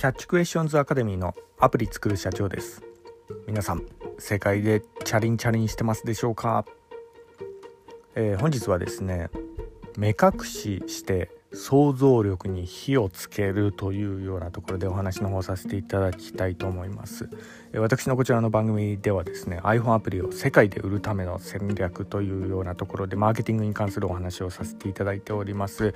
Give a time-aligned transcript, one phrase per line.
[0.00, 2.82] キャッチクエスチョンズアカデミーのアプリ作る社長です。
[3.46, 3.84] 皆さん
[4.18, 6.64] 世界でチャリンチャリンしてますでしょうか、
[8.14, 9.28] えー、本日はですね
[9.98, 17.28] 目隠しして想像力に火をつけるというようなところでお話の方させていただきたいと思います。
[17.74, 25.94] 私のこちらの番組ではですね iPhone アプリを世界で売るための戦略というようなところでマーケティングに関するお話をさせていただいております、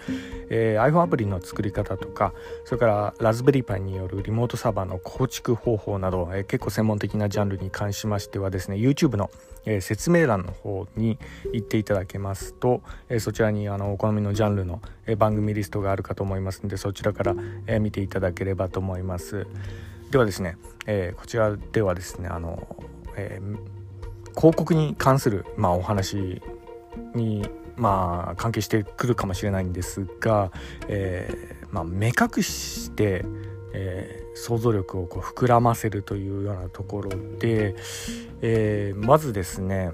[0.50, 2.32] えー、iPhone アプリの作り方とか
[2.64, 9.31] それからラズベリーパイによるリモートサーバーの構築方法など、えー、結構専門的なジャンルに関しましてはですね YouTube の
[9.67, 11.18] え、説明欄の方に
[11.53, 17.34] 行っていただけますと、えー、そちらにあのお好みのジャンルの、え、番組リストがあるかと思いますのでそちらから、
[17.66, 19.46] え見ていただければと思います。
[20.11, 22.67] ではですね、えこちらではですねあの、
[23.17, 23.40] え
[24.36, 26.40] 広告に関する、まあ、お話
[27.14, 30.50] にまあ関係してくるかもしれないんですが、
[30.89, 33.25] えまあ、目隠して、
[33.73, 37.75] えー、想像力をこう膨らませるというようなところで、
[38.41, 39.91] えー、まずですね、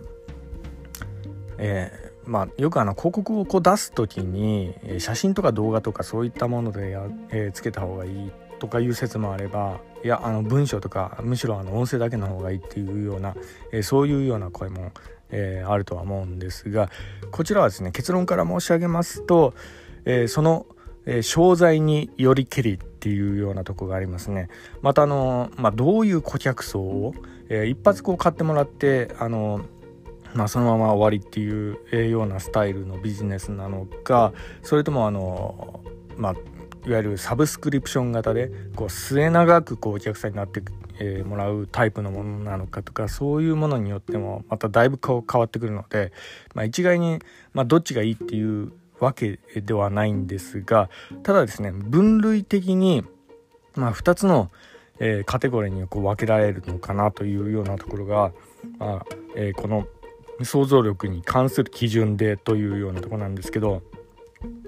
[1.56, 13.34] えー、まあ、よくあの広告をこう出す時に写真とか動画とかそういったものでや、えー、つけた方がいいとかいう説もあればいやあの文章とかむしろあの音声だけの方がいいっていうような、
[13.72, 14.92] えそういうような声も、
[15.30, 16.90] えあるとは思うんですが
[17.30, 19.54] こちらはですね結論から申し上げますと、
[20.04, 20.66] えその
[21.06, 24.48] 「えー、商材によりけりっていうようなとこがありますね。
[24.82, 27.14] またあの、まあ、どういう顧客層を、
[27.48, 29.62] えー、一発こう買ってもらってあの
[30.34, 35.80] まあ、そのまま終わりっていう、ようなスタイルのビジネスなのかそれともあの、
[36.16, 36.34] まあ、
[36.86, 40.62] いわゆるサブスクリプション型でこう末永くこうお客さんになって、
[40.98, 46.12] え、もらうタイプのものなのかとかそういうものによってもまただいぶ変わってくるので、
[46.54, 47.18] まあ、一概に、
[47.52, 50.90] まあ、どっちがいいっていうわけではないんですが
[51.22, 53.04] ただですね分類的に、
[53.74, 54.50] まあ、2つの、
[54.98, 58.32] えー、カテゴリーにこう分けられるのかなというようなところが、
[58.78, 59.86] まあえー、この
[60.44, 63.82] 想像力に関する基準でというようなとこなんですけど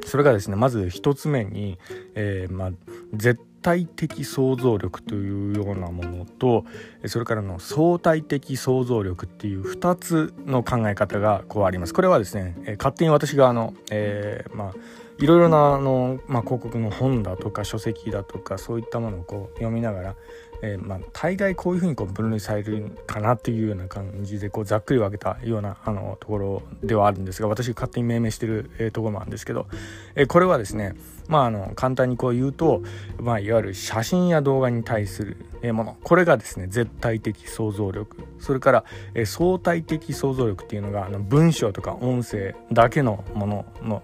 [0.04, 1.78] それがですねまず1つ目に、
[2.14, 2.70] えーまあ、
[3.14, 6.64] 絶対的想像力というようなものと
[7.06, 11.94] それからの相対的想像力っていう2つの考え方がこうあります。
[11.94, 14.74] これはですね、え勝手に私があの、えー、まあ
[15.18, 20.16] いろいろなあの、まあ、広告の本だとか書籍だとかそういったものをこう読みながら、
[20.62, 29.66] えー、まあ、大概こういうふうにこう分類されるかなというような感じでこうざっくり分けたようなあのところではあるんですが私が勝手に命名してる、えー、ところもあるんですけど、
[30.14, 30.94] えー、これはですね
[31.28, 32.82] まああの簡単にこう言うと、
[33.18, 35.36] まあ、いわゆる写真や動画に対する
[35.72, 35.96] もの。
[36.02, 38.16] これがですね絶対的想像力。
[38.40, 38.84] それから、
[39.14, 44.02] え相対的想像力っていうのがあの文章とか音声だけのものの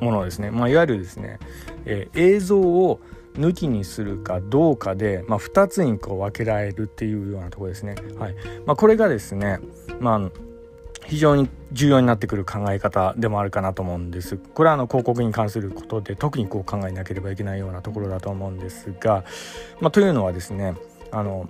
[0.00, 1.40] ものですね、まあ、いわゆるですね、
[1.84, 3.00] え映像を
[3.40, 7.94] 抜きにするかどうかで、まあ、2つにこう分けられるっていうようなところですね。
[8.18, 8.34] はい
[8.66, 9.58] まあ、これがですね、
[9.98, 10.30] まあ、
[11.06, 14.36] 非常に重要になってくる考え方でもあるかなと思うんです。
[14.36, 19.24] これはあの広告に関することで特にこう考えなければいけないようなところだと思うんですが、
[19.80, 20.74] まあ、というのはですね
[21.10, 21.48] あの、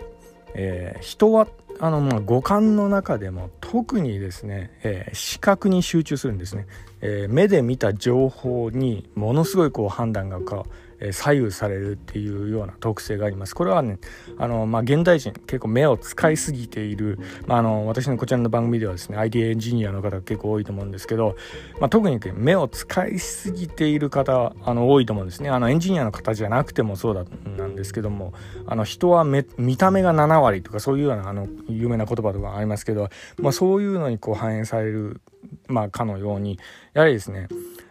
[0.55, 1.47] えー、人は
[1.79, 6.67] あのまあ五感の中でも特にですね、えー、視覚に集中するんですね、
[7.01, 10.73] えー、目で見た情報にものすごいこう判断がこう
[11.13, 13.55] 左右されるっていうような特性があります。
[13.55, 13.99] これはね、
[14.39, 21.37] あの、まあ、現代人結構目を使いすぎている、まあ、あの、私のこちらの番組ではですね、IT エンジニアの方結構多いと思うんですけど、
[21.81, 25.49] まあ、特に目を使いすぎている方、あの、多いと思うんですね。
[25.49, 27.25] あの、エンジニアの方じゃなくてもそうだ、
[27.57, 28.33] なんですけども、
[28.67, 35.21] あの、人は、見た目が7割とかそういうような、あの、有名な言葉とかありますけど、まあ、そういうのにこう反映される、
[35.69, 36.59] まあ、かのように、
[36.93, 37.49] やはりですね、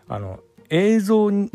[0.08, 1.50] あの、映像に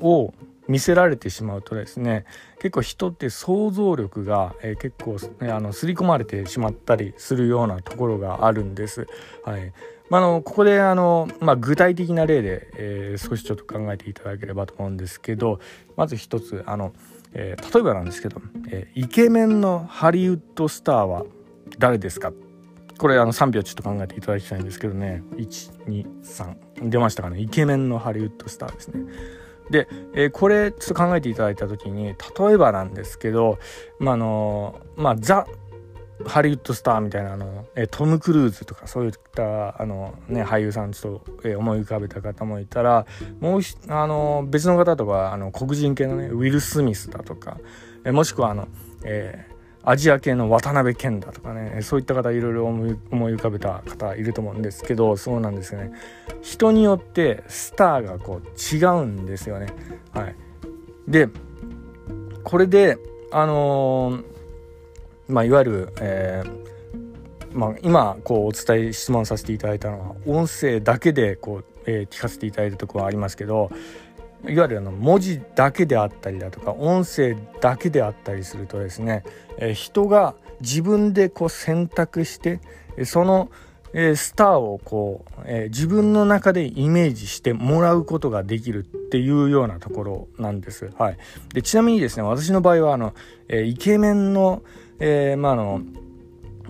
[0.00, 0.32] を
[0.68, 2.24] 見せられてしまうとですね
[2.60, 9.06] 結構人って想像力が、えー、結構、あの刷り込まれてしまったりするようなところがあるんです。
[9.44, 9.72] はい
[10.10, 15.60] まあ、のここであの、まあ、具体的な例で、えー、少しちょっと考えていただければと思うんですけど
[15.96, 16.92] まず一つあの、
[17.32, 21.24] えー、例えばなんですけど、えー、イケメンのハリウッドスターは
[21.78, 22.32] 誰ですか？
[23.00, 25.22] これあの3秒ちょっと考えていただきたいんですけどね。
[25.38, 27.40] 123出ましたかね。
[27.40, 29.10] イケメンのハリウッドスターですね。
[29.70, 32.14] で、えー、これちょっと考えていただいた時に例
[32.52, 33.58] えばなんですけど、
[33.98, 35.46] まあのまあ、ザ・
[36.26, 43.06] ハリウッドスターみたいなあの、え、トム・クルーズとかそういったあの、ね、俳優さんちょっと、え、思い浮かべた方もいたら
[43.40, 47.56] もうあの別の方とかあの黒人系のねウィル・スミスだとか、
[48.04, 48.68] え、もしくはあの、
[49.04, 55.92] えー、アジア系の渡辺謙だとかねそういった方いろいろ思い浮かべた方いると思うんですけどそうなんですよね。
[56.42, 59.66] 人によってスターがこう違うんですよね。
[60.12, 60.36] はい。
[61.08, 61.28] で
[62.44, 62.98] これで
[63.32, 64.24] あのー、
[65.28, 66.60] まあいわゆる、えー
[67.52, 73.70] まあ、今こうお伝え質問させていただいたのは音声だけでこう、えー、聞かせていただいたところはありますけど
[74.48, 79.24] いわゆるあの文字だけであったりだとか音声だけであったりするとですね、
[79.58, 82.60] え、人が自分でこう選択して
[83.04, 83.50] その、
[83.92, 90.90] え、スターをこう、え、自分の中でイメージしてもらうことができるっていうようなところなんです。
[90.98, 91.18] はい、
[91.52, 93.14] でちなみにですね私の場合はあの、
[93.48, 94.62] えイケメンの、
[95.00, 95.82] えまあの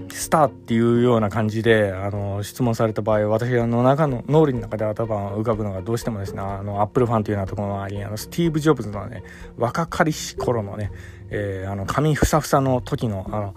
[0.09, 9.23] スターっていうような感じであの質問された場合私の中の脳裏の中で頭を浮かぶのがどうしてもですねあのアップルファンというようなところもありあのスティーブ・ジョブズのね
[9.57, 10.93] 若かりし頃のね、
[11.31, 13.55] えー、あの髪ふさふさの時のあの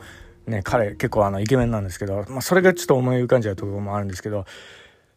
[0.47, 4.45] ね彼結構あのイケメンなんですけど、まあ、それがちょっと思い浮かんじゃうところもあるんですけど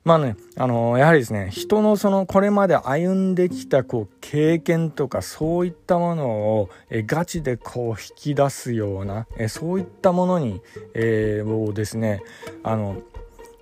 [0.06, 10.62] まあね、あのやはりですね、人のそのこれまで歩んできたこう経験とかそういったものをえガチでこう引き出すようなえそういったものに、
[10.94, 12.22] えー、をですね、
[12.62, 13.02] あの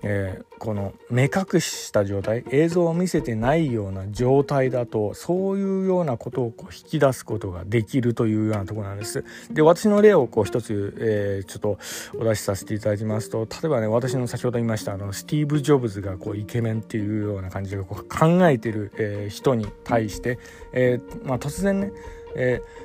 [0.07, 9.25] えー、この目隠しした状態映像を見せてないような状態だとそういうようなことをこう引き出すことができるというようなとこなんです。
[9.51, 11.79] で私の例をこう一つ、えー、ちょっと
[12.19, 20.37] お出しさせていただきますと例えばね私の先ほど言いましたあのスティーブ・ジョブズがこうイケメンっていうような感じでこう考えてる、えー、人に対して、
[20.71, 21.91] えまあ、突然ね、
[22.35, 22.84] えー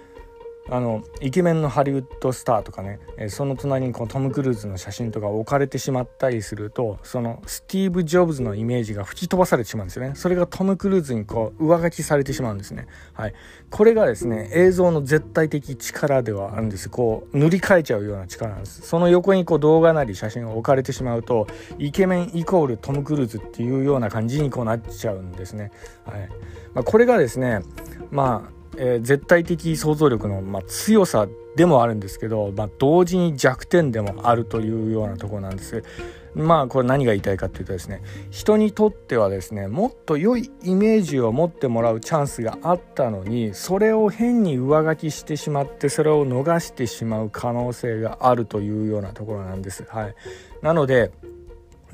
[0.71, 10.13] あのイケメンのハリウッドスターとかね、えその隣にこうトム・クルーズの写真とか置かれてしまったりするとそのスティーブ・ジョブズのイメージが吹き飛ばされてしまうんですよね。
[10.15, 12.87] それがトム・クルーズにこう上書きされてしまうんですね。
[13.15, 13.35] はい。
[13.69, 16.89] これがですね映像の絶対的力ではあるんです。
[16.89, 18.83] こう塗り替えちゃうような力なんです。
[18.83, 25.73] その横にこう動画なり写真が置かれてしまうとイケメンイコールトム・クルーズっていうような感じにこうなっちゃうんですね。
[26.05, 26.29] はい、
[26.75, 27.63] まあ、これがですね
[28.13, 35.83] まあえー、絶対的想像力の、まあ、強さでもあるんですけど、まあ、同時に弱点でもあるというようなところなんです。
[36.35, 49.85] まあこれ何が言いたいかっていうとですね人にとってはですねもっと良いイメージを持ってもらうチャンスがあったのにそれを変に上書きしてしまってそれを逃してしまう可能性があるというようなところなんです。
[49.89, 50.15] はい、
[50.63, 51.11] なので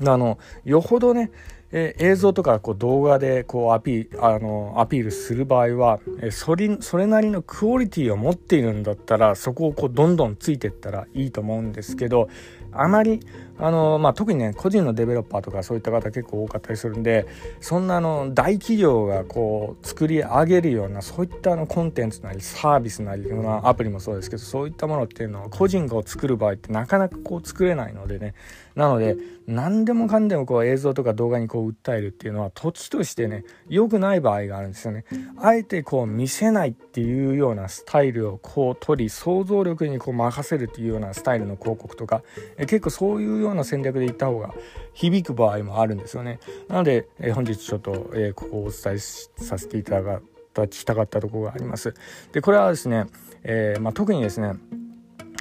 [0.05, 1.31] あのよほどね
[1.71, 12.29] え映像とかこう動画でこうアピあのアピールする場合は、えそれそれなりのクオリティを持っているんだったらそこをこうどんどんついていったらいいと思うんですけど
[12.71, 13.19] あまり
[13.59, 17.25] あの、まあ、特にね個人のデベロッパーとかそういった方結構多かったりするんで
[17.59, 23.23] そんなあの大企業がこう作り上げるようなそういったあのコンテンツなりサービスなり、
[23.63, 28.35] アプリもそうですけどそういったものっていうのは個人が作る場合ってなかなかこう作れないのでね。
[28.75, 29.17] なので
[29.47, 35.05] 何でもかんでもこう映像とか動画にこう訴えるっていうのは時としてね良くない場合があるんですよね。
[35.37, 42.23] あえてこう見せないっていうようなスタイルをこう取り想像力にこう任せるっていうようなスタイルの広告とか
[42.57, 44.53] え結構そういうような戦略でいった方が
[44.93, 46.39] 響く場合もあるんですよね。
[46.67, 50.21] なので、え本日ちょっと、えここをお伝えさせていただ
[50.67, 51.93] きたかったところがあります。
[52.31, 53.05] でこれはですね、
[53.43, 54.53] えー、まあ、特にですね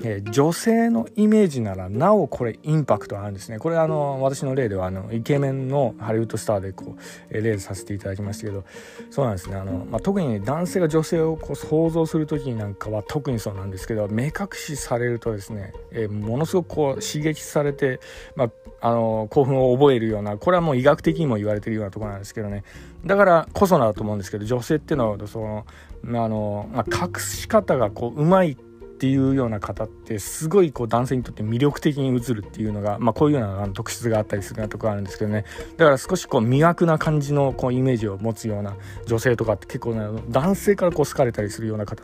[0.03, 3.59] えー、女性のイメージならなおこれインパクトあるんですね。
[3.59, 7.01] これあの私の例ではあのイケメンのハリウッドスターでこう、
[7.31, 8.65] えー、例させていただきましたけど
[9.11, 9.57] そうなんですね。
[9.57, 18.01] あの、まあ、特に、ね、男性が女性をこう想像する時なんかは特にそうなんですけど目隠しされるとですね、えー、ものすごくこう刺激されて、
[18.35, 22.65] まあ、あの興奮を覚えるようなこれはもう医学的にも言われてるようなとこなんですけどね。
[23.05, 25.67] だからこそだと思うんですけど女性っていうのはその
[26.03, 28.57] まあの、まあ、隠し方がこうまい
[28.97, 35.45] っていうような方ってすごいこう男性にとって魅力的に映るっていうのが、まあ、こういうような特質があったりするようなとこあるんですけどね
[35.77, 38.75] だから少しこう魅惑な感じのこうイメージを持つような
[39.05, 42.03] 女性とかって結構、ね、男性からこう好かれたりするような方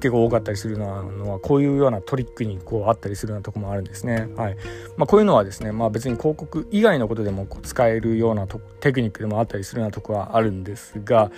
[0.00, 4.28] 結構多かったりするのはこういうようなトリックにこうあったりするようなとこもあるんですね。
[4.36, 4.56] はい
[4.96, 8.46] まあ、こういうのはですね、まあ、別に広告以外のことでもこう使えるような
[8.80, 11.30] テクニックでもあったりするようなとこはあるんですが、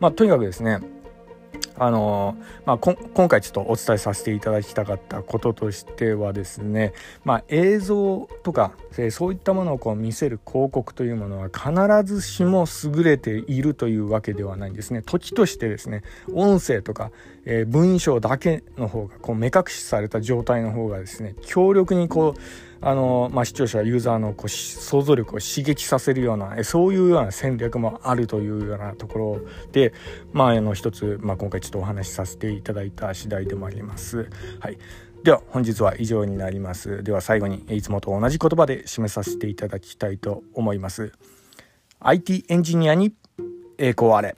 [0.00, 0.80] まあ、とにかくですね
[1.80, 2.36] あの
[2.66, 6.92] まあ、今回ちょっとお伝えさせていただきたかったこととしてはですね、
[7.24, 8.72] まあ、映像とか
[9.10, 11.72] そういったものをこう見せる広告というものは必
[12.04, 15.02] ずしも優れているというわけではないんですね。
[15.02, 17.12] 時としてですね音声とか、
[17.44, 22.40] えー、文章だけの方がこう目隠しされた状態の方がですね強力にこう
[22.80, 29.40] あの、まあ、視聴者ユーザーのこう想像力を刺激させるようなそういうような戦略もあるというようなところ
[29.72, 29.92] で、
[30.32, 34.28] まあ、あの一つ、まあ、今回ちょっとお話しさせていただいた次第でもあります。
[34.60, 34.78] はい。
[35.24, 37.02] では本日は以上になります。
[37.02, 41.12] では最後にいつもと同じ言葉で締めさせていただきたいと思います。
[42.00, 43.14] IT エンジニアに
[43.78, 44.36] 栄光あれ。